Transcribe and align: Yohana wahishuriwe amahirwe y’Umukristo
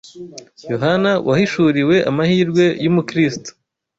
Yohana 0.71 1.11
wahishuriwe 1.27 1.95
amahirwe 2.09 2.63
y’Umukristo 2.83 3.49